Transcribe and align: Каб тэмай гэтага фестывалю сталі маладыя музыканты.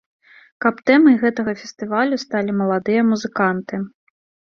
Каб 0.63 0.77
тэмай 0.89 1.17
гэтага 1.23 1.53
фестывалю 1.59 2.17
сталі 2.23 2.55
маладыя 2.63 3.01
музыканты. 3.11 3.75